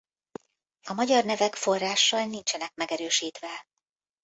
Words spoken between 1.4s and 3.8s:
forrással nincsenek megerősítve.